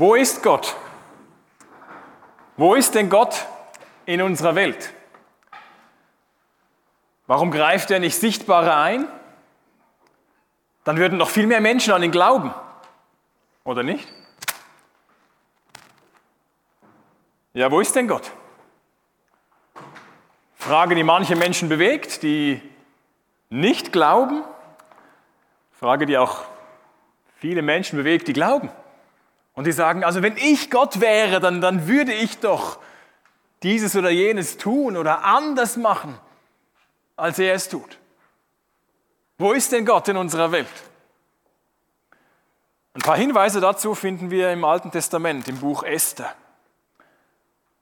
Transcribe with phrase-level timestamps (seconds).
[0.00, 0.74] Wo ist Gott?
[2.56, 3.46] Wo ist denn Gott
[4.06, 4.94] in unserer Welt?
[7.26, 9.06] Warum greift er nicht sichtbarer ein?
[10.84, 12.54] Dann würden noch viel mehr Menschen an ihn glauben,
[13.62, 14.10] oder nicht?
[17.52, 18.32] Ja, wo ist denn Gott?
[20.54, 22.62] Frage, die manche Menschen bewegt, die
[23.50, 24.44] nicht glauben.
[25.78, 26.44] Frage, die auch
[27.36, 28.70] viele Menschen bewegt, die glauben.
[29.54, 32.78] Und die sagen, also wenn ich Gott wäre, dann, dann würde ich doch
[33.62, 36.18] dieses oder jenes tun oder anders machen,
[37.16, 37.98] als er es tut.
[39.38, 40.68] Wo ist denn Gott in unserer Welt?
[42.94, 46.34] Ein paar Hinweise dazu finden wir im Alten Testament, im Buch Esther.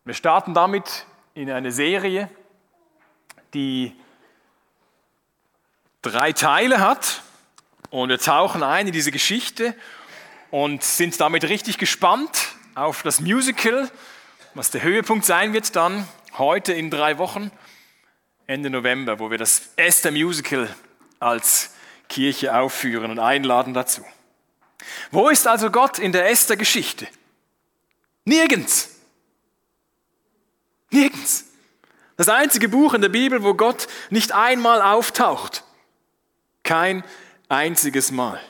[0.05, 2.31] Wir starten damit in eine Serie,
[3.55, 3.95] die
[6.03, 7.23] drei Teile hat.
[7.91, 9.75] Und wir tauchen ein in diese Geschichte
[10.51, 13.91] und sind damit richtig gespannt auf das Musical,
[14.55, 17.51] was der Höhepunkt sein wird dann heute in drei Wochen,
[18.47, 20.75] Ende November, wo wir das Esther Musical
[21.21, 21.75] als
[22.09, 24.05] Kirche aufführen und einladen dazu.
[25.11, 27.09] Wo ist also Gott in der Esther-Geschichte?
[28.25, 28.97] Nirgends.
[30.91, 31.45] Nirgends.
[32.17, 35.65] Das einzige Buch in der Bibel, wo Gott nicht einmal auftaucht.
[36.63, 37.05] Kein
[37.49, 38.41] einziges Mal.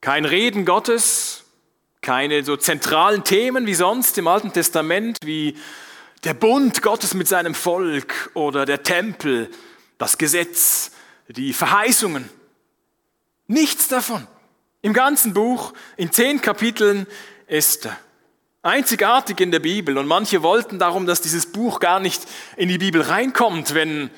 [0.00, 1.44] Kein Reden Gottes,
[2.00, 5.56] keine so zentralen Themen wie sonst im Alten Testament, wie
[6.24, 9.50] der Bund Gottes mit seinem Volk oder der Tempel,
[9.98, 10.92] das Gesetz,
[11.28, 12.28] die Verheißungen.
[13.46, 14.26] Nichts davon.
[14.82, 17.06] Im ganzen Buch, in zehn Kapiteln
[17.46, 17.98] Esther.
[18.62, 19.98] Einzigartig in der Bibel.
[19.98, 22.22] Und manche wollten darum, dass dieses Buch gar nicht
[22.56, 24.10] in die Bibel reinkommt, wenn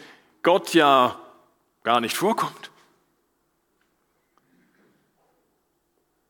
[0.43, 1.19] Gott ja
[1.85, 2.70] gar nicht vorkommt.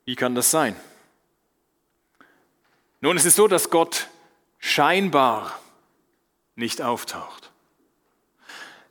[0.04, 0.76] Wie kann das sein?
[3.00, 4.08] Nun, es ist so, dass Gott
[4.58, 5.58] scheinbar
[6.54, 7.50] nicht auftaucht.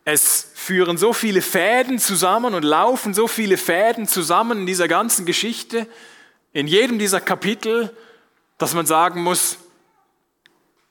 [0.05, 5.25] Es führen so viele Fäden zusammen und laufen so viele Fäden zusammen in dieser ganzen
[5.25, 5.87] Geschichte,
[6.51, 7.95] in jedem dieser Kapitel,
[8.57, 9.57] dass man sagen muss,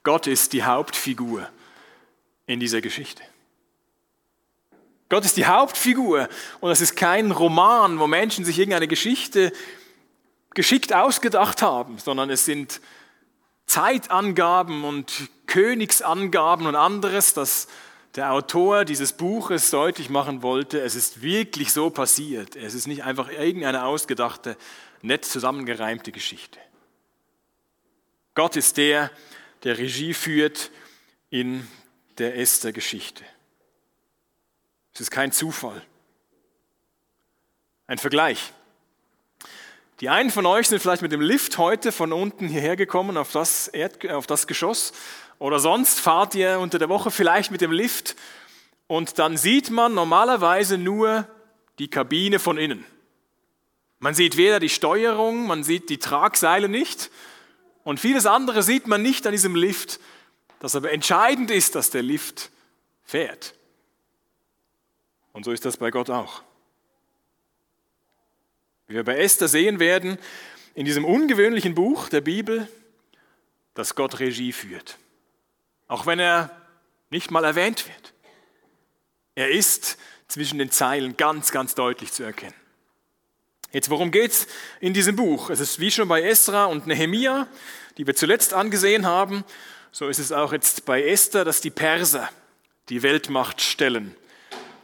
[0.04, 1.48] Gott ist die Hauptfigur
[2.46, 3.22] in dieser Geschichte.
[5.08, 6.28] Gott ist die Hauptfigur
[6.60, 9.52] und es ist kein Roman, wo Menschen sich irgendeine Geschichte
[10.58, 12.80] geschickt ausgedacht haben, sondern es sind
[13.66, 17.68] Zeitangaben und Königsangaben und anderes, das
[18.16, 22.56] der Autor dieses Buches deutlich machen wollte, es ist wirklich so passiert.
[22.56, 24.56] Es ist nicht einfach irgendeine ausgedachte,
[25.00, 26.58] nett zusammengereimte Geschichte.
[28.34, 29.12] Gott ist der,
[29.62, 30.72] der Regie führt
[31.30, 31.68] in
[32.18, 33.22] der Esther-Geschichte.
[34.92, 35.80] Es ist kein Zufall.
[37.86, 38.52] Ein Vergleich.
[40.00, 43.32] Die einen von euch sind vielleicht mit dem Lift heute von unten hierher gekommen auf
[43.32, 44.92] das, Erd, auf das Geschoss
[45.40, 48.14] oder sonst fahrt ihr unter der Woche vielleicht mit dem Lift
[48.86, 51.26] und dann sieht man normalerweise nur
[51.80, 52.84] die Kabine von innen.
[53.98, 57.10] Man sieht weder die Steuerung, man sieht die Tragseile nicht
[57.82, 59.98] und vieles andere sieht man nicht an diesem Lift,
[60.60, 62.50] das aber entscheidend ist, dass der Lift
[63.02, 63.54] fährt.
[65.32, 66.42] Und so ist das bei Gott auch.
[68.88, 70.18] Wie wir bei Esther sehen werden,
[70.74, 72.68] in diesem ungewöhnlichen Buch der Bibel,
[73.74, 74.96] dass Gott Regie führt.
[75.86, 76.50] Auch wenn er
[77.10, 78.14] nicht mal erwähnt wird.
[79.34, 82.54] Er ist zwischen den Zeilen ganz, ganz deutlich zu erkennen.
[83.72, 84.46] Jetzt, worum geht es
[84.80, 85.50] in diesem Buch?
[85.50, 87.46] Es ist wie schon bei Esra und Nehemia,
[87.98, 89.44] die wir zuletzt angesehen haben,
[89.92, 92.30] so ist es auch jetzt bei Esther, dass die Perser
[92.88, 94.14] die Weltmacht stellen.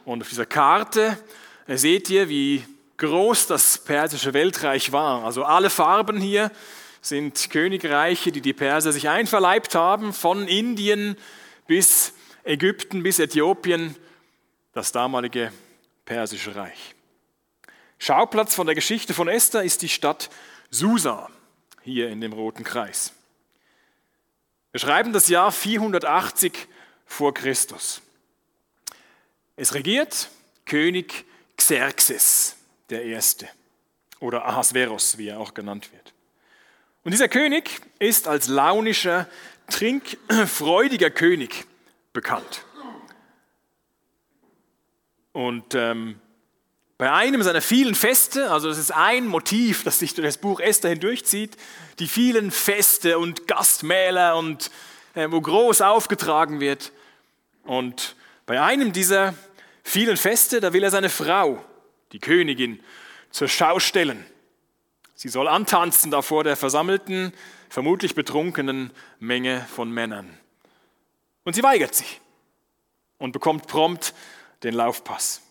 [0.03, 1.17] Und auf dieser Karte
[1.67, 2.63] seht ihr, wie
[2.97, 5.23] groß das persische Weltreich war.
[5.23, 6.51] Also alle Farben hier
[7.01, 11.17] sind Königreiche, die die Perser sich einverleibt haben, von Indien
[11.67, 12.13] bis
[12.43, 13.95] Ägypten, bis Äthiopien,
[14.73, 15.51] das damalige
[16.05, 16.95] persische Reich.
[17.99, 20.29] Schauplatz von der Geschichte von Esther ist die Stadt
[20.69, 21.29] Susa,
[21.81, 23.13] hier in dem roten Kreis.
[24.71, 26.67] Wir schreiben das Jahr 480
[27.05, 28.01] vor Christus.
[29.55, 30.29] Es regiert
[30.65, 31.25] König
[31.55, 32.54] Xerxes
[32.89, 33.47] der Erste
[34.19, 36.13] oder Ahasveros, wie er auch genannt wird.
[37.03, 39.27] Und dieser König ist als launischer,
[39.69, 41.65] trinkfreudiger König
[42.13, 42.63] bekannt.
[45.33, 46.19] Und ähm,
[46.97, 50.61] bei einem seiner vielen Feste, also das ist ein Motiv, das sich durch das Buch
[50.61, 51.57] Esther hindurchzieht,
[51.99, 54.71] die vielen Feste und Gastmäler und
[55.13, 56.93] äh, wo groß aufgetragen wird.
[57.65, 58.15] Und
[58.45, 59.33] bei einem dieser
[59.83, 61.63] vielen Feste, da will er seine Frau
[62.15, 62.79] die Königin,
[63.29, 64.25] zur Schau stellen.
[65.15, 67.33] Sie soll antanzen da vor der versammelten,
[67.67, 70.37] vermutlich betrunkenen Menge von Männern.
[71.43, 72.21] Und sie weigert sich
[73.17, 74.13] und bekommt prompt
[74.63, 75.41] den Laufpass.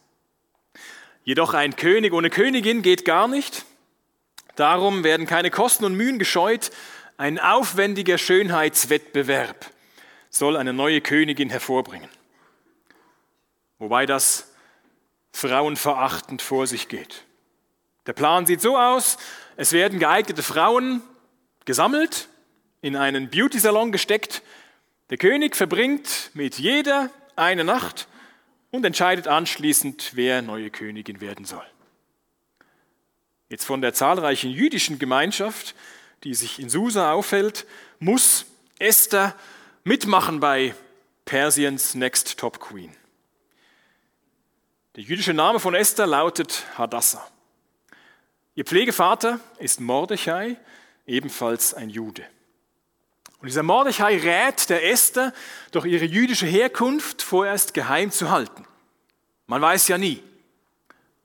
[1.22, 3.66] Jedoch ein König ohne Königin geht gar nicht.
[4.56, 6.70] Darum werden keine Kosten und Mühen gescheut.
[7.18, 9.70] Ein aufwendiger Schönheitswettbewerb
[10.30, 12.08] soll eine neue Königin hervorbringen.
[13.78, 14.53] Wobei das
[15.34, 17.24] frauenverachtend vor sich geht.
[18.06, 19.18] Der Plan sieht so aus,
[19.56, 21.02] es werden geeignete Frauen
[21.64, 22.28] gesammelt,
[22.82, 24.42] in einen Beauty-Salon gesteckt.
[25.10, 28.06] Der König verbringt mit jeder eine Nacht
[28.70, 31.66] und entscheidet anschließend, wer neue Königin werden soll.
[33.48, 35.74] Jetzt von der zahlreichen jüdischen Gemeinschaft,
[36.22, 37.66] die sich in Susa aufhält,
[37.98, 38.46] muss
[38.78, 39.34] Esther
[39.82, 40.74] mitmachen bei
[41.24, 42.94] Persiens Next Top Queen.
[44.96, 47.26] Der jüdische Name von Esther lautet Hadassah.
[48.54, 50.56] Ihr Pflegevater ist Mordechai,
[51.04, 52.24] ebenfalls ein Jude.
[53.40, 55.32] Und dieser Mordechai rät der Esther,
[55.72, 58.68] doch ihre jüdische Herkunft vorerst geheim zu halten.
[59.48, 60.22] Man weiß ja nie.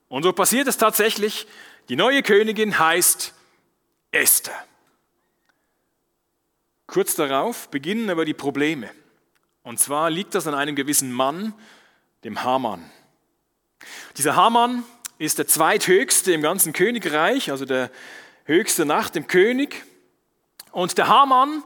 [0.08, 1.46] Und so passiert es tatsächlich.
[1.88, 3.34] Die neue Königin heißt
[4.10, 4.64] Esther.
[6.88, 8.90] Kurz darauf beginnen aber die Probleme.
[9.62, 11.54] Und zwar liegt das an einem gewissen Mann,
[12.24, 12.90] dem Haman.
[14.16, 14.84] Dieser Haman
[15.18, 17.90] ist der zweithöchste im ganzen Königreich, also der
[18.44, 19.84] höchste nach dem König.
[20.72, 21.62] Und der Haman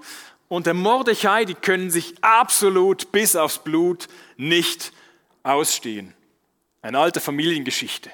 [0.49, 4.93] und der Mordechai, die können sich absolut bis aufs Blut nicht
[5.43, 6.15] ausstehen.
[6.83, 8.11] Eine alte Familiengeschichte.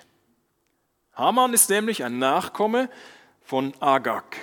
[1.15, 2.89] Haman ist nämlich ein Nachkomme
[3.43, 4.37] von Agag.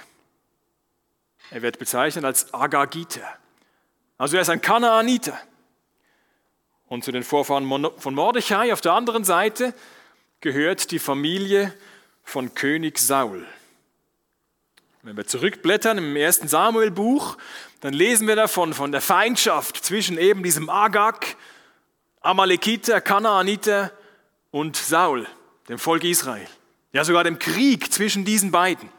[1.50, 3.26] Er wird bezeichnet als Agagiter.
[4.18, 5.40] Also er ist ein Kanaaniter.
[6.88, 7.68] Und zu den Vorfahren
[7.98, 9.74] von Mordechai auf der anderen Seite
[10.40, 11.74] gehört die Familie
[12.24, 13.46] von König Saul.
[15.04, 17.38] Wenn wir zurückblättern im ersten Samuel-Buch,
[17.82, 21.36] dann lesen wir davon, von der Feindschaft zwischen eben diesem Agag,
[22.22, 23.92] Amalekiter, Kanaaniter
[24.52, 25.28] und Saul,
[25.70, 26.48] dem Volk Israel.
[26.94, 28.90] Ja, sogar dem Krieg zwischen diesen beiden.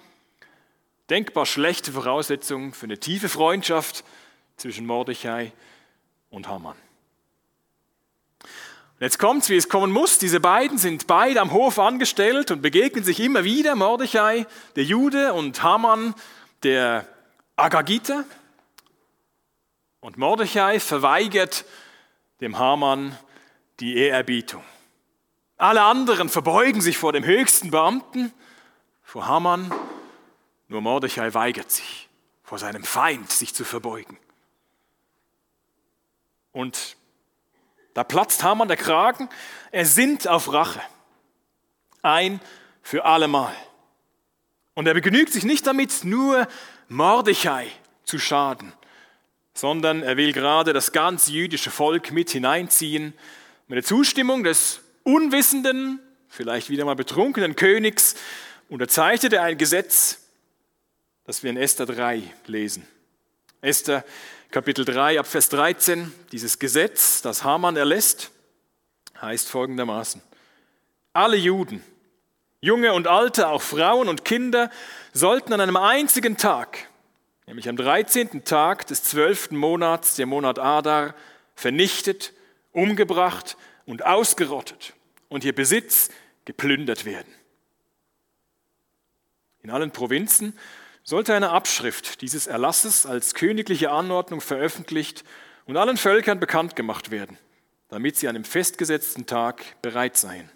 [1.10, 4.04] Denkbar schlechte Voraussetzungen für eine tiefe Freundschaft
[4.56, 5.52] zwischen Mordechai
[6.30, 6.76] und Haman.
[8.98, 10.18] Und jetzt kommt's, wie es kommen muss.
[10.18, 13.76] Diese beiden sind beide am Hof angestellt und begegnen sich immer wieder.
[13.76, 16.16] Mordechai, der Jude, und Haman,
[16.64, 17.06] der
[17.54, 18.24] Agagiter.
[20.00, 21.64] Und Mordechai verweigert
[22.40, 23.16] dem Haman
[23.78, 24.64] die Ehrerbietung.
[25.58, 28.32] Alle anderen verbeugen sich vor dem höchsten Beamten,
[29.04, 29.72] vor Haman.
[30.66, 32.08] Nur Mordechai weigert sich,
[32.42, 34.18] vor seinem Feind sich zu verbeugen.
[36.50, 36.96] Und
[37.98, 39.28] da platzt Haman der Kragen.
[39.72, 40.80] Er sinnt auf Rache.
[42.00, 42.38] Ein
[42.80, 43.52] für allemal.
[44.74, 46.46] Und er begnügt sich nicht damit, nur
[46.86, 47.66] Mordechai
[48.04, 48.72] zu schaden,
[49.52, 53.14] sondern er will gerade das ganze jüdische Volk mit hineinziehen,
[53.66, 55.98] mit der Zustimmung des unwissenden,
[56.28, 58.14] vielleicht wieder mal betrunkenen Königs,
[58.68, 60.20] unterzeichnet er ein Gesetz,
[61.24, 62.86] das wir in Esther 3 lesen.
[63.60, 64.04] Esther
[64.50, 68.30] Kapitel 3 ab Vers 13, dieses Gesetz, das Haman erlässt,
[69.20, 70.22] heißt folgendermaßen.
[71.12, 71.84] Alle Juden,
[72.62, 74.70] Junge und Alte, auch Frauen und Kinder,
[75.12, 76.88] sollten an einem einzigen Tag,
[77.46, 78.42] nämlich am 13.
[78.44, 79.50] Tag des 12.
[79.50, 81.14] Monats, der Monat Adar,
[81.54, 82.32] vernichtet,
[82.72, 84.94] umgebracht und ausgerottet
[85.28, 86.08] und ihr Besitz
[86.46, 87.34] geplündert werden.
[89.62, 90.58] In allen Provinzen
[91.08, 95.24] sollte eine Abschrift dieses Erlasses als königliche Anordnung veröffentlicht
[95.64, 97.38] und allen Völkern bekannt gemacht werden,
[97.88, 100.50] damit sie an dem festgesetzten Tag bereit seien.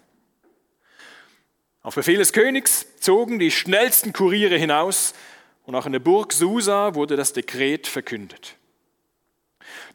[1.81, 5.15] Auf Befehl des Königs zogen die schnellsten Kuriere hinaus
[5.63, 8.55] und auch in der Burg Susa wurde das Dekret verkündet.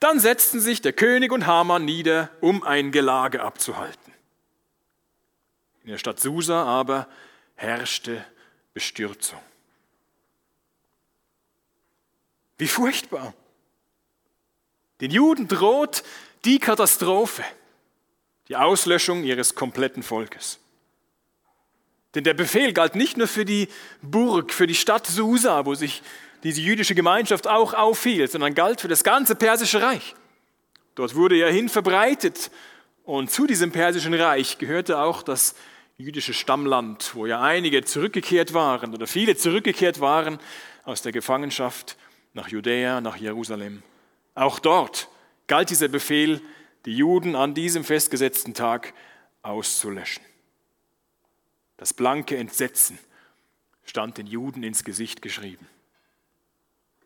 [0.00, 4.12] Dann setzten sich der König und Haman nieder, um ein Gelage abzuhalten.
[5.84, 7.06] In der Stadt Susa aber
[7.54, 8.24] herrschte
[8.74, 9.38] Bestürzung.
[12.58, 13.34] Wie furchtbar.
[15.00, 16.02] Den Juden droht
[16.44, 17.44] die Katastrophe,
[18.48, 20.58] die Auslöschung ihres kompletten Volkes.
[22.14, 23.68] Denn der Befehl galt nicht nur für die
[24.02, 26.02] Burg, für die Stadt Susa, wo sich
[26.42, 30.14] diese jüdische Gemeinschaft auch aufhielt, sondern galt für das ganze persische Reich.
[30.94, 32.50] Dort wurde er hin verbreitet
[33.04, 35.54] und zu diesem persischen Reich gehörte auch das
[35.96, 40.38] jüdische Stammland, wo ja einige zurückgekehrt waren oder viele zurückgekehrt waren
[40.84, 41.96] aus der Gefangenschaft
[42.32, 43.82] nach Judäa, nach Jerusalem.
[44.34, 45.08] Auch dort
[45.46, 46.40] galt dieser Befehl,
[46.84, 48.94] die Juden an diesem festgesetzten Tag
[49.42, 50.22] auszulöschen.
[51.76, 52.98] Das blanke Entsetzen
[53.84, 55.66] stand den Juden ins Gesicht geschrieben.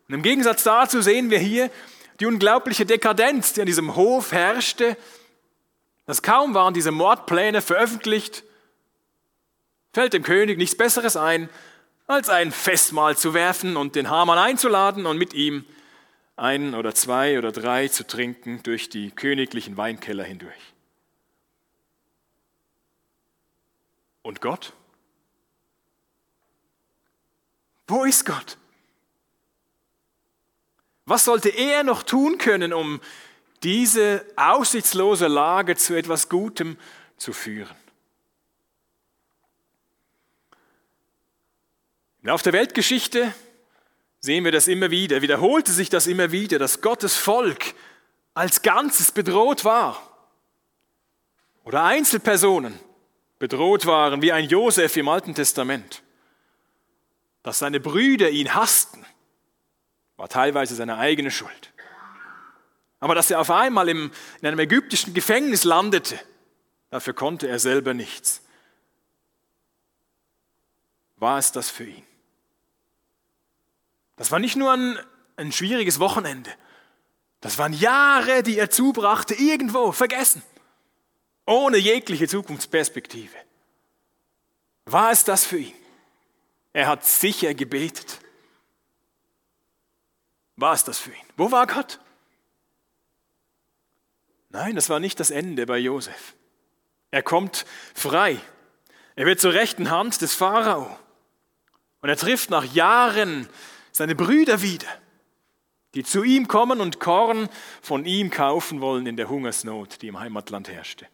[0.07, 1.71] Und im Gegensatz dazu sehen wir hier
[2.19, 4.97] die unglaubliche Dekadenz, die an diesem Hof herrschte,
[6.05, 8.43] dass kaum waren diese Mordpläne veröffentlicht,
[9.93, 11.49] fällt dem König nichts Besseres ein,
[12.07, 15.65] als ein Festmahl zu werfen und den Hamann einzuladen und mit ihm
[16.35, 20.73] ein oder zwei oder drei zu trinken durch die königlichen Weinkeller hindurch.
[24.21, 24.73] Und Gott?
[27.87, 28.57] Wo ist Gott?
[31.05, 33.01] Was sollte er noch tun können, um
[33.61, 36.77] diese aussichtslose Lage zu etwas Gutem
[37.17, 37.82] zu führen?
[42.31, 43.33] Auf der Weltgeschichte
[44.19, 47.75] sehen wir das immer wieder, wiederholte sich das immer wieder, dass Gottes Volk
[48.33, 50.01] als Ganzes bedroht war.
[51.65, 52.79] Oder Einzelpersonen
[53.39, 56.01] bedroht waren, wie ein Josef im Alten Testament.
[57.43, 59.05] Dass seine Brüder ihn hassten,
[60.15, 61.73] war teilweise seine eigene Schuld.
[63.01, 66.17] Aber dass er auf einmal im, in einem ägyptischen Gefängnis landete,
[66.89, 68.41] dafür konnte er selber nichts.
[71.17, 72.05] War es das für ihn?
[74.15, 74.99] Das war nicht nur ein,
[75.37, 76.51] ein schwieriges Wochenende.
[77.41, 80.41] Das waren Jahre, die er zubrachte, irgendwo vergessen,
[81.45, 83.35] ohne jegliche Zukunftsperspektive.
[84.85, 85.75] War es das für ihn?
[86.71, 88.19] Er hat sicher gebetet.
[90.55, 91.25] War es das für ihn?
[91.35, 91.99] Wo war Gott?
[94.49, 96.35] Nein, das war nicht das Ende bei Josef.
[97.11, 98.39] Er kommt frei.
[99.15, 100.97] Er wird zur rechten Hand des Pharao.
[102.01, 103.49] Und er trifft nach Jahren
[103.93, 104.87] seine Brüder wieder,
[105.93, 107.47] die zu ihm kommen und Korn
[107.81, 111.07] von ihm kaufen wollen in der Hungersnot, die im Heimatland herrschte.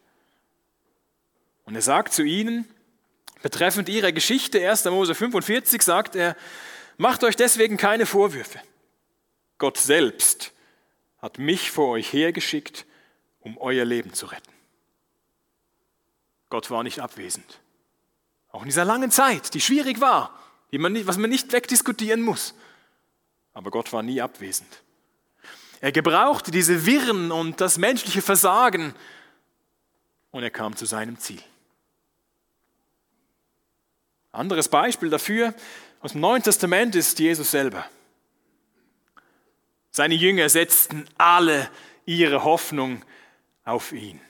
[1.64, 2.66] Und er sagt zu ihnen,
[3.42, 4.86] betreffend ihrer Geschichte, 1.
[4.86, 6.34] Mose 45, sagt er,
[6.96, 8.60] macht euch deswegen keine Vorwürfe.
[9.58, 10.52] Gott selbst
[11.18, 12.86] hat mich vor euch hergeschickt,
[13.40, 14.52] um euer Leben zu retten.
[16.48, 17.60] Gott war nicht abwesend.
[18.48, 20.36] Auch in dieser langen Zeit, die schwierig war,
[20.72, 22.54] die man nicht, was man nicht wegdiskutieren muss
[23.52, 24.82] aber Gott war nie abwesend.
[25.80, 28.94] Er gebrauchte diese Wirren und das menschliche Versagen
[30.30, 31.42] und er kam zu seinem Ziel.
[34.32, 35.54] Anderes Beispiel dafür
[36.00, 37.84] aus dem Neuen Testament ist Jesus selber.
[39.90, 41.68] Seine Jünger setzten alle
[42.06, 43.02] ihre Hoffnung
[43.64, 44.20] auf ihn.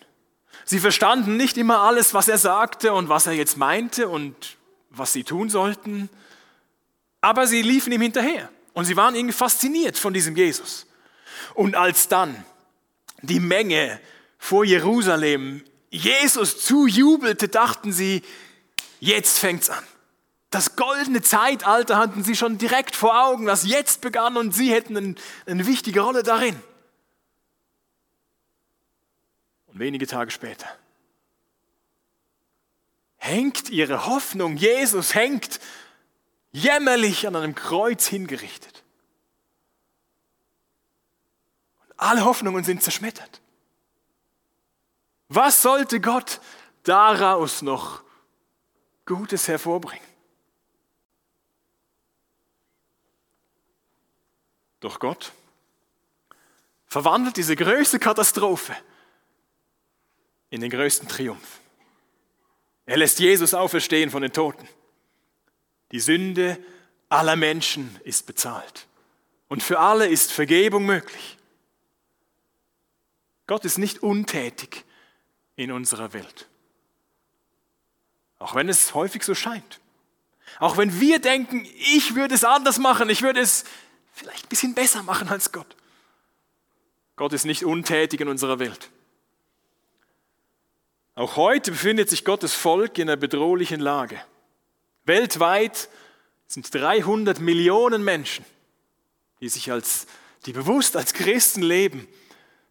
[0.65, 4.57] Sie verstanden nicht immer alles, was er sagte und was er jetzt meinte und
[4.89, 6.09] was sie tun sollten,
[7.21, 8.51] aber sie liefen ihm hinterher.
[8.81, 10.87] Und sie waren irgendwie fasziniert von diesem Jesus.
[11.53, 12.47] Und als dann
[13.21, 14.01] die Menge
[14.39, 18.23] vor Jerusalem Jesus zujubelte, dachten sie,
[18.99, 19.85] jetzt fängt's an.
[20.49, 24.97] Das goldene Zeitalter hatten sie schon direkt vor Augen, das jetzt begann und sie hätten
[24.97, 26.59] eine, eine wichtige Rolle darin.
[29.67, 30.67] Und wenige Tage später
[33.19, 35.61] hängt ihre Hoffnung, Jesus hängt
[36.53, 38.83] jämmerlich an einem Kreuz hingerichtet.
[41.83, 43.41] Und alle Hoffnungen sind zerschmettert.
[45.29, 46.41] Was sollte Gott
[46.83, 48.03] daraus noch
[49.07, 50.09] Gutes hervorbringen?
[54.81, 55.33] Doch Gott
[56.87, 58.75] verwandelt diese größte Katastrophe
[60.49, 61.61] in den größten Triumph.
[62.87, 64.69] Er lässt Jesus auferstehen von den Toten.
[65.93, 66.59] Die Sünde
[67.09, 68.87] aller Menschen ist bezahlt.
[69.49, 71.37] Und für alle ist Vergebung möglich.
[73.47, 74.85] Gott ist nicht untätig
[75.57, 76.47] in unserer Welt.
[78.39, 79.81] Auch wenn es häufig so scheint.
[80.61, 83.65] Auch wenn wir denken, ich würde es anders machen, ich würde es
[84.13, 85.77] vielleicht ein bisschen besser machen als Gott.
[87.17, 88.89] Gott ist nicht untätig in unserer Welt.
[91.15, 94.23] Auch heute befindet sich Gottes Volk in einer bedrohlichen Lage.
[95.11, 95.89] Weltweit
[96.47, 98.45] sind 300 Millionen Menschen,
[99.41, 100.07] die sich als,
[100.47, 102.07] die bewusst als Christen leben,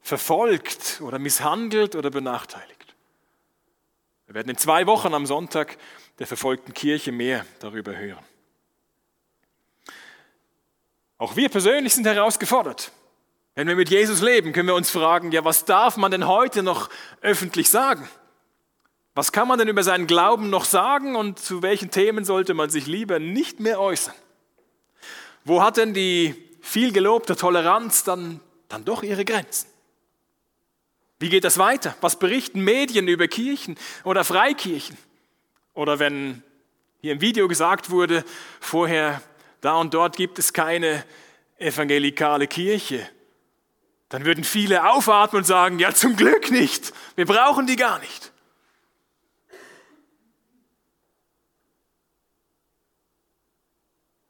[0.01, 2.95] verfolgt oder misshandelt oder benachteiligt.
[4.25, 5.77] Wir werden in zwei Wochen am Sonntag
[6.19, 8.23] der verfolgten Kirche mehr darüber hören.
[11.17, 12.93] Auch wir persönlich sind herausgefordert.
[13.55, 16.63] Wenn wir mit Jesus leben, können wir uns fragen, ja, was darf man denn heute
[16.63, 18.07] noch öffentlich sagen?
[19.15, 22.69] Was kann man denn über seinen Glauben noch sagen und zu welchen Themen sollte man
[22.69, 24.13] sich lieber nicht mehr äußern?
[25.43, 29.67] Wo hat denn die viel gelobte Toleranz dann, dann doch ihre Grenzen?
[31.19, 31.95] Wie geht das weiter?
[32.01, 34.97] Was berichten Medien über Kirchen oder Freikirchen?
[35.73, 36.43] Oder wenn
[37.01, 38.25] Hier im Video gesagt wurde
[38.59, 39.21] vorher,
[39.61, 41.05] da und dort gibt es keine
[41.57, 43.09] evangelikale Kirche.
[44.09, 48.28] Dann würden viele aufatmen und sagen, ja zum Glück nicht, wir brauchen die gar nicht.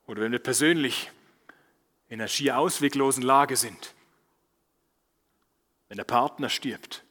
[0.10, 1.12] Oder wenn wir persönlich
[2.08, 3.94] in einer schier ausweglosen Lage sind,
[5.88, 7.04] wenn der Partner stirbt,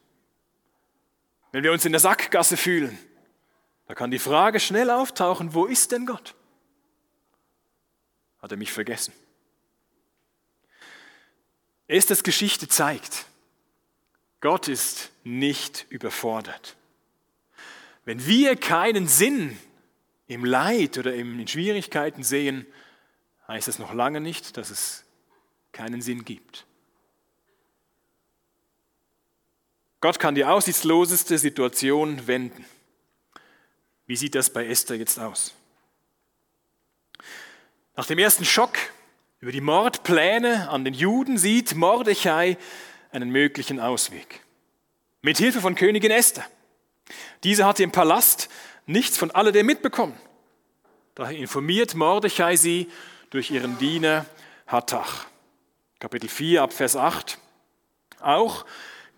[1.53, 2.99] wenn wir uns in der Sackgasse fühlen,
[3.87, 6.35] da kann die Frage schnell auftauchen, wo ist denn Gott?
[8.41, 9.13] Hat er mich vergessen?
[11.87, 13.27] Esthers Geschichte zeigt,
[14.41, 16.75] Gott ist nicht überfordert.
[18.03, 19.57] Wenn wir keinen Sinn
[20.27, 22.67] im Leid oder in Schwierigkeiten sehen,
[23.49, 25.03] heißt das noch lange nicht, dass es
[25.71, 26.65] keinen Sinn gibt.
[30.01, 32.63] Gott kann die aussichtsloseste Situation wenden.
[34.05, 35.53] Wie sieht das bei Esther jetzt aus?
[37.95, 38.77] Nach dem ersten Schock
[39.39, 42.57] über die Mordpläne an den Juden sieht Mordechai
[43.11, 44.41] einen möglichen Ausweg.
[45.21, 46.45] Mit Hilfe von Königin Esther.
[47.43, 48.47] Diese hatte im Palast
[48.85, 50.17] nichts von alledem mitbekommen.
[51.15, 52.89] Daher informiert Mordechai sie
[53.29, 54.25] durch ihren Diener
[54.67, 55.25] Hattach.
[55.99, 57.37] Kapitel 4 ab Vers 8.
[58.21, 58.65] Auch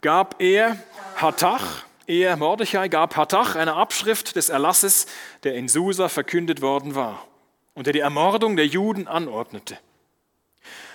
[0.02, 0.78] gab er
[1.16, 5.06] Hattach, er Mordechai gab Hattach eine Abschrift des Erlasses,
[5.44, 7.26] der in Susa verkündet worden war
[7.74, 9.78] und der die Ermordung der Juden anordnete.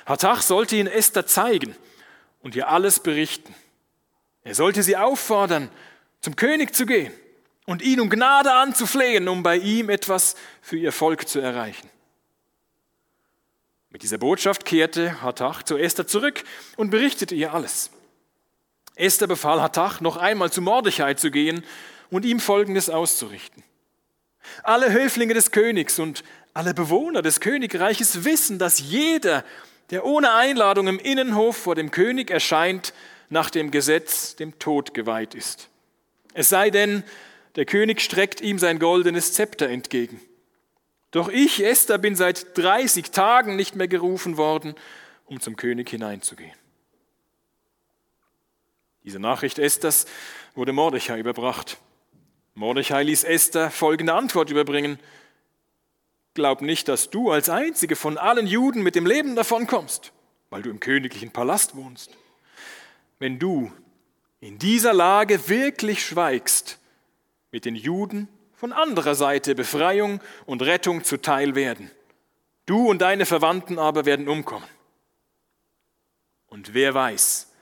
[0.05, 1.75] Hattach sollte ihn Esther zeigen
[2.43, 3.55] und ihr alles berichten.
[4.45, 5.71] Er sollte sie auffordern,
[6.21, 7.13] zum König zu gehen
[7.67, 11.89] und ihn um Gnade anzuflehen, um bei ihm etwas für ihr Volk zu erreichen.
[13.91, 16.45] Mit dieser Botschaft kehrte Hattach zu Esther zurück
[16.77, 17.91] und berichtete ihr alles.
[18.95, 21.65] Esther befahl Hattach, noch einmal zu Mordechai zu gehen
[22.11, 23.63] und ihm Folgendes auszurichten.
[24.63, 26.25] Alle Höflinge des Königs und
[26.55, 29.45] alle Bewohner des Königreiches wissen, dass jeder,
[29.91, 32.95] der ohne Einladung im Innenhof vor dem König erscheint,
[33.29, 35.69] nach dem Gesetz dem Tod geweiht ist.
[36.33, 37.03] Es sei denn,
[37.57, 40.21] der König streckt ihm sein goldenes Zepter entgegen.
[41.11, 44.75] Doch ich, Esther, bin seit 30 Tagen nicht mehr gerufen worden,
[45.25, 46.55] um zum König hineinzugehen.
[49.05, 50.07] Diese Nachricht Esthers
[50.55, 51.79] wurde Mordechai überbracht.
[52.55, 54.99] Mordechai ließ Esther folgende Antwort überbringen.
[56.35, 60.13] Glaub nicht, dass du als einzige von allen Juden mit dem Leben davonkommst,
[60.51, 62.11] weil du im königlichen Palast wohnst.
[63.19, 63.73] Wenn du
[64.41, 66.79] in dieser Lage wirklich schweigst,
[67.53, 71.91] mit den Juden von anderer Seite Befreiung und Rettung zuteil werden.
[72.65, 74.67] Du und deine Verwandten aber werden umkommen.
[76.49, 77.53] Und wer weiß,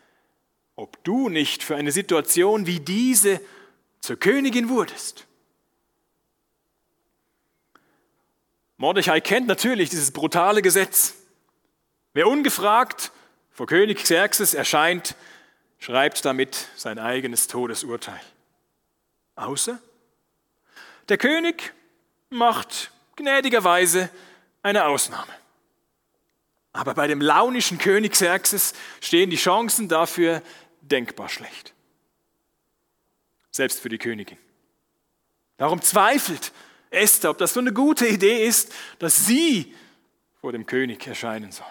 [0.76, 3.40] ob du nicht für eine Situation wie diese
[4.00, 5.26] zur Königin wurdest.
[8.76, 11.14] Mordechai kennt natürlich dieses brutale Gesetz.
[12.12, 13.12] Wer ungefragt
[13.50, 15.16] vor König Xerxes erscheint,
[15.78, 18.20] schreibt damit sein eigenes Todesurteil.
[19.36, 19.80] Außer
[21.08, 21.72] der König
[22.30, 24.10] macht gnädigerweise
[24.62, 25.32] eine Ausnahme.
[26.72, 30.42] Aber bei dem launischen König Xerxes stehen die Chancen dafür
[30.80, 31.72] denkbar schlecht.
[33.50, 34.38] Selbst für die Königin.
[35.56, 36.52] Darum zweifelt
[36.90, 39.74] Esther, ob das so eine gute Idee ist, dass sie
[40.40, 41.66] vor dem König erscheinen soll.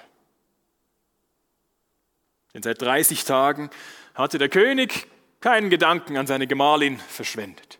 [2.54, 3.69] Denn seit 30 Tagen
[4.13, 5.08] hatte der König
[5.41, 7.80] keinen Gedanken an seine Gemahlin verschwendet.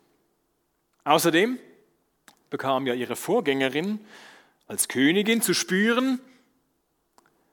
[1.03, 1.59] Außerdem
[2.49, 3.99] bekam ja ihre Vorgängerin
[4.67, 6.19] als Königin zu spüren,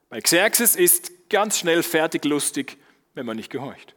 [0.08, 2.76] bei Xerxes ist ganz schnell fertig lustig,
[3.14, 3.94] wenn man nicht gehorcht.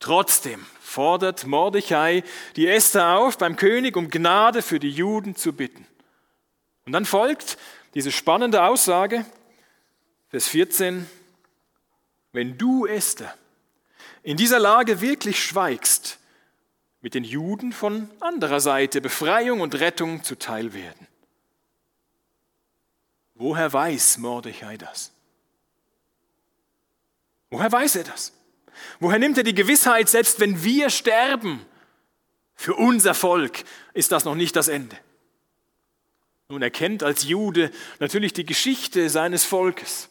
[0.00, 2.24] Trotzdem fordert Mordechai
[2.56, 5.86] die Esther auf, beim König um Gnade für die Juden zu bitten.
[6.84, 7.58] Und dann folgt
[7.94, 9.24] diese spannende Aussage,
[10.30, 11.08] Vers 14,
[12.32, 13.34] wenn du, Esther,
[14.22, 16.18] in dieser Lage wirklich schweigst,
[17.00, 21.06] mit den Juden von anderer Seite Befreiung und Rettung zuteil werden.
[23.34, 25.12] Woher weiß Mordechai das?
[27.50, 28.32] Woher weiß er das?
[29.00, 31.64] Woher nimmt er die Gewissheit, selbst wenn wir sterben,
[32.54, 33.62] für unser Volk
[33.94, 34.96] ist das noch nicht das Ende?
[36.48, 40.08] Nun, er kennt als Jude natürlich die Geschichte seines Volkes,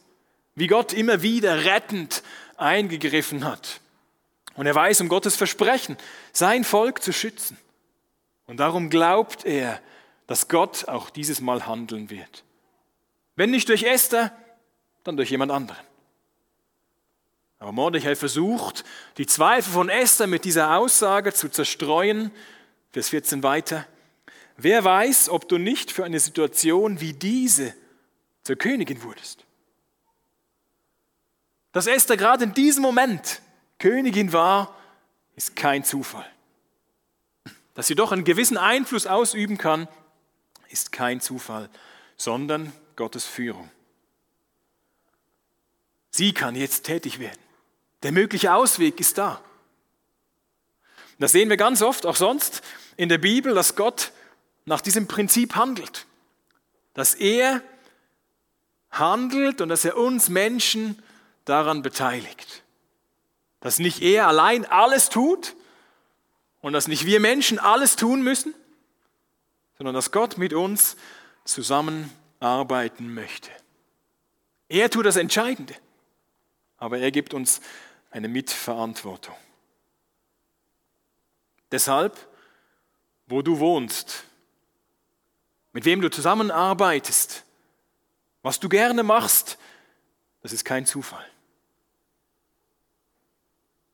[0.56, 2.24] wie Gott immer wieder rettend
[2.56, 3.82] eingegriffen hat
[4.58, 5.98] und er weiß um Gottes Versprechen,
[6.34, 7.58] sein Volk zu schützen.
[8.48, 9.80] Und darum glaubt er,
[10.26, 12.44] dass Gott auch dieses Mal handeln wird.
[13.36, 14.36] Wenn nicht durch Esther,
[15.04, 15.86] dann durch jemand anderen.
[17.60, 18.84] Aber Mordechai versucht,
[19.18, 22.32] die Zweifel von Esther mit dieser Aussage zu zerstreuen.
[22.92, 23.86] Vers 14 weiter.
[24.58, 27.76] wer weiß, ob du nicht für eine Situation wie diese
[28.44, 29.46] zur Königin wurdest.
[31.74, 33.42] Dass Esther gerade in diesem Moment
[33.80, 34.76] Königin war,
[35.36, 36.26] ist kein Zufall.
[37.74, 39.88] Dass sie doch einen gewissen Einfluss ausüben kann,
[40.70, 41.70] ist kein Zufall,
[42.18, 43.70] sondern Gottes Führung.
[46.10, 47.40] Sie kann jetzt tätig werden.
[48.04, 49.42] Der mögliche Ausweg ist da.
[51.20, 52.62] Das sehen wir ganz oft, auch sonst
[52.96, 54.12] in der Bibel, dass Gott
[54.66, 56.06] nach diesem Prinzip handelt.
[56.94, 57.62] Dass er
[58.90, 61.02] handelt und dass er uns Menschen
[61.46, 62.64] daran beteiligt.
[63.60, 65.56] Dass nicht er allein alles tut
[66.62, 68.54] und dass nicht wir Menschen alles tun müssen,
[69.78, 70.98] sondern dass Gott mit uns
[71.46, 73.50] zusammenarbeiten möchte.
[74.70, 75.76] Er tut das Entscheidende,
[76.78, 77.62] aber er gibt uns
[78.12, 79.36] eine Mitverantwortung.
[81.72, 82.18] Deshalb,
[83.28, 84.24] wo du wohnst,
[85.74, 87.44] mit wem du zusammenarbeitest,
[88.42, 89.58] was du gerne machst,
[90.42, 91.26] das ist kein Zufall.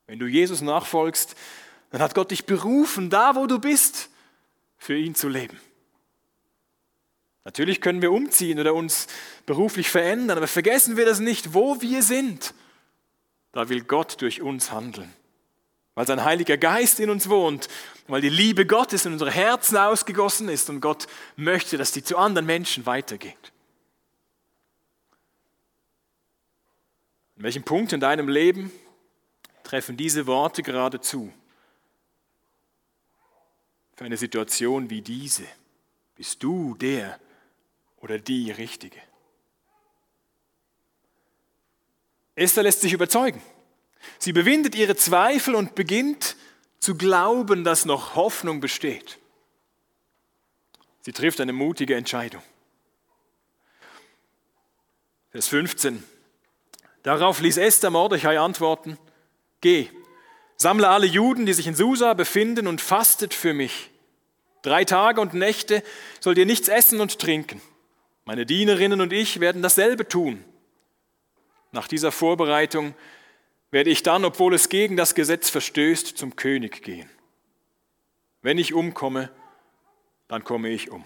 [0.07, 1.35] Wenn du Jesus nachfolgst,
[1.91, 4.09] dann hat Gott dich berufen, da wo du bist,
[4.77, 5.59] für ihn zu leben.
[7.45, 9.07] Natürlich können wir umziehen oder uns
[9.45, 12.53] beruflich verändern, aber vergessen wir das nicht, wo wir sind.
[13.51, 15.13] Da will Gott durch uns handeln
[15.95, 17.67] weil sein Heiliger Geist in uns wohnt,
[18.07, 22.17] weil die Liebe Gottes in unsere Herzen ausgegossen ist und Gott möchte, dass die zu
[22.17, 23.51] anderen Menschen weitergeht.
[27.37, 28.71] An welchem Punkt in deinem Leben
[29.63, 31.31] treffen diese Worte gerade zu?
[33.95, 35.45] Für eine Situation wie diese
[36.15, 37.19] bist du der
[37.97, 38.99] oder die Richtige.
[42.35, 43.41] Esther lässt sich überzeugen.
[44.19, 46.35] Sie bewindet ihre Zweifel und beginnt
[46.79, 49.19] zu glauben, dass noch Hoffnung besteht.
[51.01, 52.41] Sie trifft eine mutige Entscheidung.
[55.31, 56.03] Vers 15.
[57.03, 58.97] Darauf ließ Esther Mordechai antworten,
[59.63, 59.87] Geh,
[60.57, 63.91] sammle alle Juden, die sich in Susa befinden, und fastet für mich.
[64.61, 65.83] Drei Tage und Nächte
[66.19, 67.61] sollt ihr nichts essen und trinken.
[68.25, 70.43] Meine Dienerinnen und ich werden dasselbe tun.
[71.71, 72.93] Nach dieser Vorbereitung
[73.71, 77.09] werde ich dann, obwohl es gegen das Gesetz verstößt, zum König gehen.
[78.41, 79.31] Wenn ich umkomme,
[80.27, 81.05] dann komme ich um.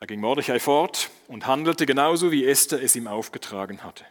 [0.00, 4.04] Da ging Mordechai fort und handelte genauso, wie Esther es ihm aufgetragen hatte.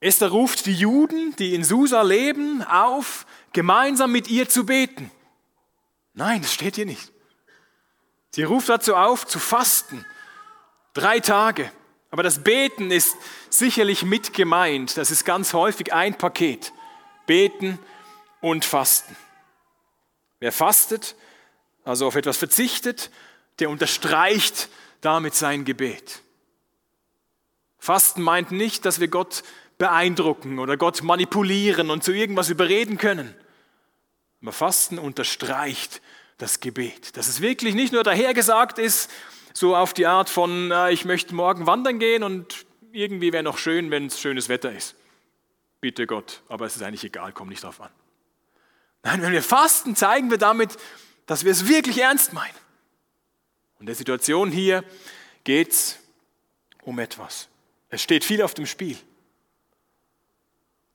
[0.00, 5.10] Esther ruft die Juden, die in Susa leben, auf, gemeinsam mit ihr zu beten.
[6.14, 7.12] Nein, das steht hier nicht.
[8.34, 10.04] Sie ruft dazu auf, zu fasten,
[10.98, 11.70] Drei Tage.
[12.10, 13.16] Aber das Beten ist
[13.50, 14.96] sicherlich mit gemeint.
[14.96, 16.72] Das ist ganz häufig ein Paket.
[17.26, 17.78] Beten
[18.40, 19.16] und Fasten.
[20.40, 21.14] Wer fastet,
[21.84, 23.12] also auf etwas verzichtet,
[23.60, 24.68] der unterstreicht
[25.02, 26.22] damit sein Gebet.
[27.78, 29.44] Fasten meint nicht, dass wir Gott
[29.78, 33.34] beeindrucken oder Gott manipulieren und zu irgendwas überreden können.
[34.42, 36.02] Aber Fasten unterstreicht
[36.36, 37.16] das Gebet.
[37.16, 39.10] Dass es wirklich nicht nur dahergesagt ist,
[39.52, 43.58] so auf die Art von, äh, ich möchte morgen wandern gehen und irgendwie wäre noch
[43.58, 44.94] schön, wenn es schönes Wetter ist.
[45.80, 47.90] Bitte Gott, aber es ist eigentlich egal, komm nicht drauf an.
[49.02, 50.76] Nein, wenn wir fasten, zeigen wir damit,
[51.26, 52.54] dass wir es wirklich ernst meinen.
[53.78, 54.82] Und der Situation hier
[55.44, 55.98] geht es
[56.82, 57.48] um etwas.
[57.90, 58.96] Es steht viel auf dem Spiel.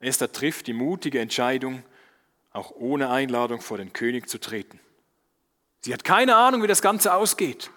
[0.04, 1.84] Esther trifft die mutige Entscheidung,
[2.52, 4.80] auch ohne Einladung vor den König zu treten.
[5.82, 7.72] Sie hat keine Ahnung, wie das Ganze ausgeht.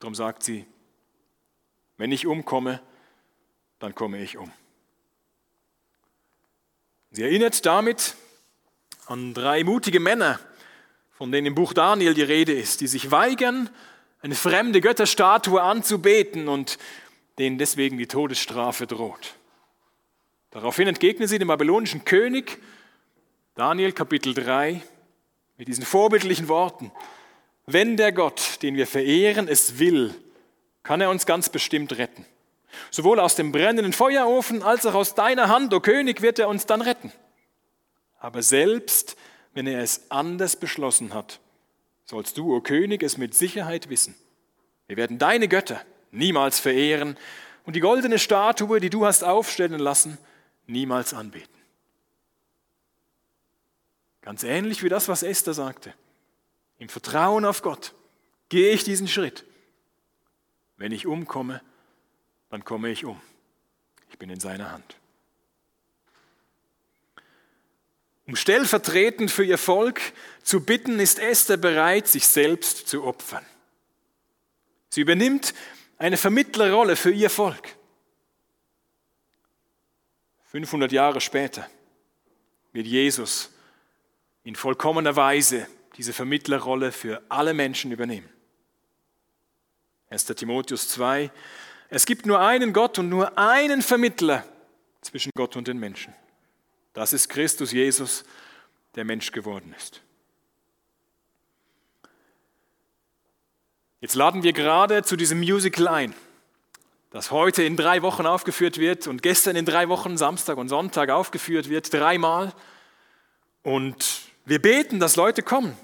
[0.00, 0.66] Darum sagt sie,
[1.96, 2.80] wenn ich umkomme,
[3.78, 4.50] dann komme ich um.
[7.10, 8.16] Sie erinnert damit
[9.06, 10.40] an drei mutige Männer,
[11.12, 13.70] von denen im Buch Daniel die Rede ist, die sich weigern,
[14.20, 16.78] eine fremde Götterstatue anzubeten und
[17.38, 19.34] denen deswegen die Todesstrafe droht.
[20.54, 22.58] Daraufhin entgegnen sie dem babylonischen König,
[23.56, 24.80] Daniel Kapitel 3,
[25.58, 26.92] mit diesen vorbildlichen Worten.
[27.66, 30.14] Wenn der Gott, den wir verehren, es will,
[30.84, 32.24] kann er uns ganz bestimmt retten.
[32.92, 36.46] Sowohl aus dem brennenden Feuerofen als auch aus deiner Hand, o oh König, wird er
[36.46, 37.10] uns dann retten.
[38.20, 39.16] Aber selbst
[39.54, 41.40] wenn er es anders beschlossen hat,
[42.04, 44.14] sollst du, o oh König, es mit Sicherheit wissen.
[44.86, 45.80] Wir werden deine Götter
[46.12, 47.16] niemals verehren
[47.64, 50.16] und die goldene Statue, die du hast aufstellen lassen,
[50.66, 51.48] niemals anbeten.
[54.20, 55.92] Ganz ähnlich wie das, was Esther sagte.
[56.78, 57.94] Im Vertrauen auf Gott
[58.48, 59.44] gehe ich diesen Schritt.
[60.76, 61.60] Wenn ich umkomme,
[62.50, 63.20] dann komme ich um.
[64.10, 64.96] Ich bin in seiner Hand.
[68.26, 70.00] Um stellvertretend für ihr Volk
[70.42, 73.44] zu bitten, ist Esther bereit, sich selbst zu opfern.
[74.88, 75.52] Sie übernimmt
[75.98, 77.76] eine Vermittlerrolle für ihr Volk.
[80.54, 81.68] 500 Jahre später
[82.72, 83.50] wird Jesus
[84.44, 88.28] in vollkommener Weise diese Vermittlerrolle für alle Menschen übernehmen.
[90.10, 90.26] 1.
[90.26, 91.32] Timotheus 2,
[91.88, 94.44] es gibt nur einen Gott und nur einen Vermittler
[95.00, 96.14] zwischen Gott und den Menschen.
[96.92, 98.22] Das ist Christus Jesus,
[98.94, 100.02] der Mensch geworden ist.
[104.00, 106.14] Jetzt laden wir gerade zu diesem Musical ein,
[107.14, 111.10] das heute in drei Wochen aufgeführt wird und gestern in drei Wochen, Samstag und Sonntag
[111.10, 112.52] aufgeführt wird, dreimal.
[113.62, 115.78] Und wir beten, dass Leute kommen.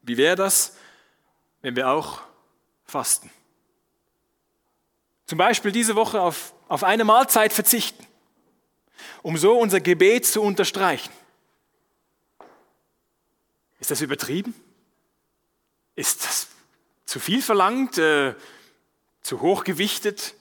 [0.00, 0.78] Wie wäre das,
[1.60, 2.22] wenn wir auch
[2.86, 3.30] fasten?
[5.26, 8.06] Zum Beispiel diese Woche auf, auf eine Mahlzeit verzichten,
[9.20, 11.12] um so unser Gebet zu unterstreichen.
[13.80, 14.54] Ist das übertrieben?
[15.94, 16.48] Ist das
[17.04, 18.34] zu viel verlangt, äh,
[19.24, 20.34] zu hoch gewichtet?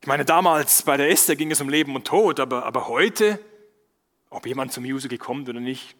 [0.00, 3.38] Ich meine, damals bei der Esther ging es um Leben und Tod, aber, aber heute,
[4.30, 5.94] ob jemand zum Musical kommt oder nicht,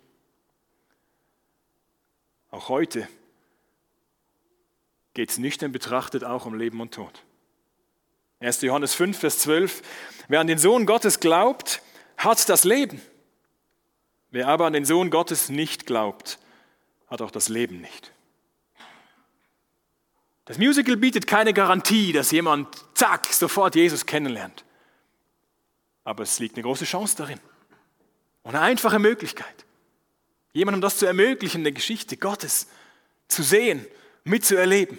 [2.50, 3.06] auch heute
[5.12, 7.22] geht es nüchtern betrachtet auch um Leben und Tod.
[8.40, 8.60] 1.
[8.62, 9.82] Johannes 5, Vers 12.
[10.28, 11.82] Wer an den Sohn Gottes glaubt,
[12.16, 13.00] hat das Leben.
[14.30, 16.38] Wer aber an den Sohn Gottes nicht glaubt,
[17.08, 18.12] hat auch das Leben nicht.
[20.46, 24.64] Das Musical bietet keine Garantie, dass jemand, zack, sofort Jesus kennenlernt.
[26.04, 27.40] Aber es liegt eine große Chance darin.
[28.44, 29.66] Und eine einfache Möglichkeit.
[30.52, 32.68] Jemandem das zu ermöglichen, der Geschichte Gottes
[33.26, 33.84] zu sehen,
[34.22, 34.98] mitzuerleben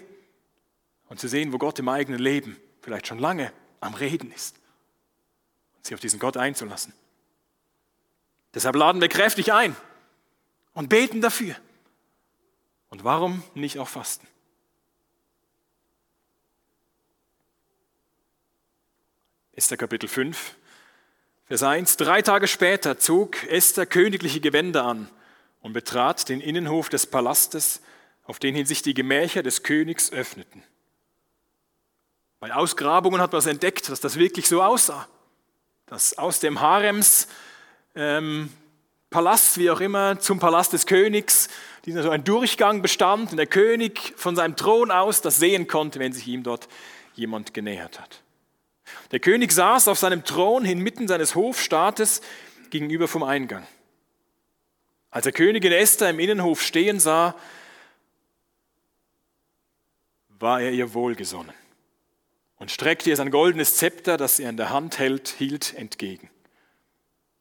[1.08, 4.58] und zu sehen, wo Gott im eigenen Leben vielleicht schon lange am Reden ist.
[5.78, 6.92] Und sich auf diesen Gott einzulassen.
[8.54, 9.78] Deshalb laden wir kräftig ein
[10.74, 11.56] und beten dafür.
[12.90, 14.28] Und warum nicht auch fasten?
[19.58, 20.56] Esther Kapitel 5,
[21.48, 21.98] Vers 1.
[21.98, 25.10] Drei Tage später zog Esther königliche Gewänder an
[25.64, 27.82] und betrat den Innenhof des Palastes,
[28.26, 30.62] auf den sich die Gemächer des Königs öffneten.
[32.40, 35.08] Bei Ausgrabungen hat man es entdeckt, dass das wirklich so aussah.
[35.88, 37.28] Dass aus dem Harems
[37.96, 38.54] ähm,
[39.10, 41.50] Palast, wie auch immer, zum Palast des Königs,
[41.88, 46.00] dieser so ein Durchgang bestand und der König von seinem Thron aus das sehen konnte,
[46.00, 46.68] wenn sich ihm dort
[47.16, 48.22] jemand genähert hat.
[49.12, 52.22] Der König saß auf seinem Thron inmitten seines Hofstaates
[52.70, 53.66] gegenüber vom Eingang.
[55.10, 57.36] Als der Königin Esther im Innenhof stehen sah,
[60.40, 61.54] war er ihr wohlgesonnen
[62.58, 66.30] und streckte ihr sein goldenes Zepter, das er in der Hand hält, hielt, entgegen.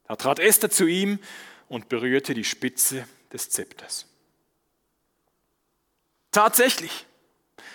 [0.06, 1.18] Da trat Esther zu ihm
[1.68, 4.06] und berührte die Spitze des Zepters.
[6.30, 7.06] Tatsächlich,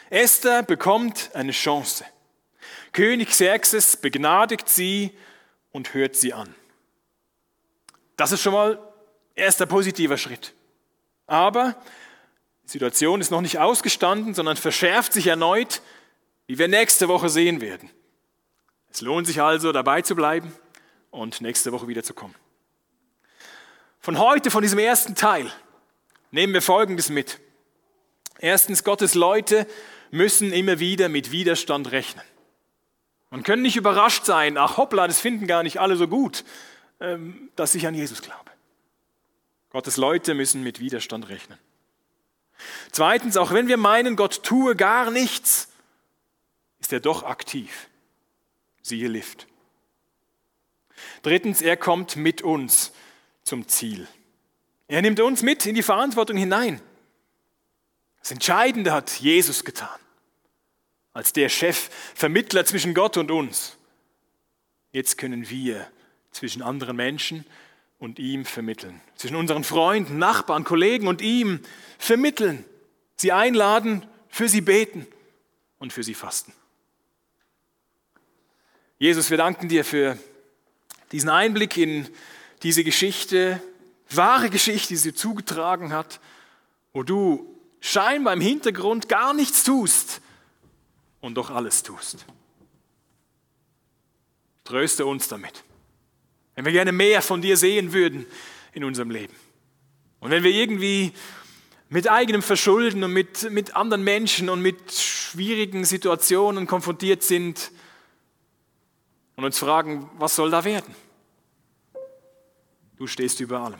[0.10, 2.06] Esther bekommt eine Chance.
[2.94, 5.12] König Xerxes begnadigt sie
[5.72, 6.54] und hört sie an.
[8.18, 8.80] Das ist schon mal
[9.36, 10.54] erster positiver Schritt.
[11.28, 11.76] Aber
[12.64, 15.82] die Situation ist noch nicht ausgestanden, sondern verschärft sich erneut,
[16.48, 17.90] wie wir nächste Woche sehen werden.
[18.92, 20.54] Es lohnt sich also, dabei zu bleiben
[21.10, 22.36] und nächste Woche wiederzukommen.
[24.00, 25.52] Von heute, von diesem ersten Teil,
[26.32, 27.40] nehmen wir Folgendes mit.
[28.40, 29.68] Erstens, Gottes Leute
[30.10, 32.26] müssen immer wieder mit Widerstand rechnen.
[33.32, 36.44] Man können nicht überrascht sein, ach hoppla, das finden gar nicht alle so gut,
[37.00, 38.52] ähm, dass ich an Jesus glaube.
[39.70, 41.58] Gottes Leute müssen mit Widerstand rechnen.
[42.92, 45.70] Zweitens, auch wenn wir meinen, Gott tue gar nichts,
[46.82, 47.88] ist er doch aktiv.
[48.82, 49.48] Siehe Lift.
[51.22, 52.92] Drittens, er kommt mit uns
[53.44, 54.08] zum Ziel.
[54.90, 56.82] Er nimmt uns mit in die Verantwortung hinein.
[58.20, 60.02] Das Entscheidende hat Jesus getan
[61.14, 63.78] als der Chef, Vermittler zwischen Gott und uns.
[64.92, 65.88] Jetzt können wir
[66.32, 67.46] zwischen anderen Menschen
[68.00, 69.00] und ihm vermitteln.
[69.16, 71.60] Zwischen unseren Freunden, Nachbarn, Kollegen und ihm
[71.98, 72.66] vermitteln.
[73.16, 75.06] Sie einladen, für sie beten
[75.78, 76.54] und für sie fasten.
[78.98, 80.18] Jesus, wir danken dir für
[81.12, 82.08] diesen Einblick in
[82.64, 83.62] diese Geschichte,
[84.10, 86.20] wahre Geschichte, die sie zugetragen hat,
[86.94, 90.22] wo du scheinbar im Hintergrund gar nichts tust,
[91.22, 92.26] und doch alles tust.
[94.64, 95.64] Tröste uns damit.
[96.56, 98.26] Wenn wir gerne mehr von dir sehen würden
[98.74, 99.34] in unserem Leben.
[100.20, 101.14] Und wenn wir irgendwie
[101.90, 107.72] mit eigenem Verschulden und mit, mit anderen Menschen und mit schwierigen Situationen konfrontiert sind
[109.36, 110.94] und uns fragen, was soll da werden?
[112.98, 113.80] Du stehst über allem.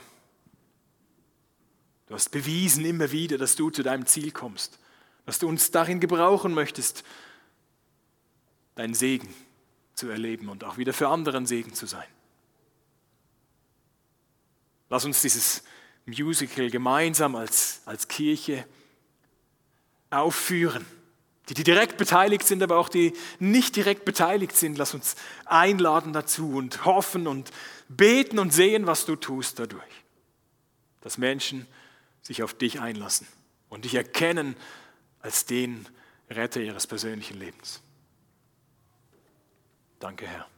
[2.06, 4.78] Du hast bewiesen immer wieder, dass du zu deinem Ziel kommst,
[5.24, 7.04] dass du uns darin gebrauchen möchtest,
[8.74, 9.32] deinen Segen
[9.94, 12.06] zu erleben und auch wieder für anderen Segen zu sein.
[14.88, 15.62] Lass uns dieses
[16.06, 18.66] Musical gemeinsam als, als Kirche
[20.10, 20.84] aufführen.
[21.48, 26.12] Die, die direkt beteiligt sind, aber auch die nicht direkt beteiligt sind, lass uns einladen
[26.12, 27.50] dazu und hoffen und
[27.88, 30.04] beten und sehen, was du tust dadurch.
[31.00, 31.66] Dass Menschen
[32.22, 33.26] sich auf dich einlassen
[33.68, 34.56] und dich erkennen
[35.20, 35.88] als den
[36.30, 37.80] Retter ihres persönlichen Lebens.
[40.02, 40.48] Danke, Herr.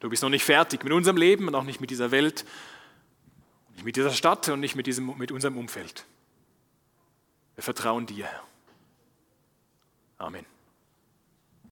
[0.00, 2.44] Du bist noch nicht fertig mit unserem Leben und auch nicht mit dieser Welt,
[3.74, 6.04] nicht mit dieser Stadt und nicht mit, diesem, mit unserem Umfeld.
[7.54, 8.42] Wir vertrauen dir, Herr.
[10.18, 10.44] Amen.